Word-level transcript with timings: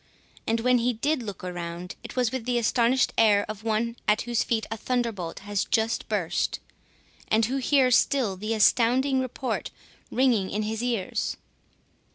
And 0.47 0.61
when 0.61 0.79
he 0.79 0.93
did 0.93 1.21
look 1.21 1.43
around, 1.43 1.93
it 2.03 2.15
was 2.15 2.31
with 2.31 2.45
the 2.45 2.57
astonished 2.57 3.13
air 3.19 3.45
of 3.47 3.63
one 3.63 3.97
at 4.07 4.21
whose 4.23 4.41
feet 4.43 4.65
a 4.71 4.75
thunderbolt 4.75 5.41
has 5.41 5.63
just 5.63 6.09
burst, 6.09 6.57
and 7.27 7.45
who 7.45 7.57
hears 7.57 7.97
still 7.97 8.35
the 8.35 8.55
astounding 8.55 9.19
report 9.19 9.69
ringing 10.09 10.49
in 10.49 10.63
his 10.63 10.81
ears. 10.81 11.37